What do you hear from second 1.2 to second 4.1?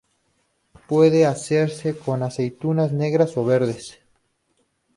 hacerse con aceitunas negras o verdes.